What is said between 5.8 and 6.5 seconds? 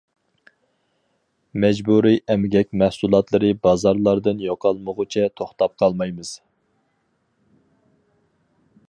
قالمايمىز!